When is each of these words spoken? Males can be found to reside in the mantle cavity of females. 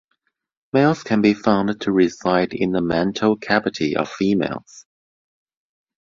Males 0.73 1.03
can 1.03 1.21
be 1.21 1.35
found 1.35 1.79
to 1.81 1.91
reside 1.91 2.55
in 2.55 2.71
the 2.71 2.81
mantle 2.81 3.37
cavity 3.37 3.95
of 3.95 4.09
females. 4.09 4.87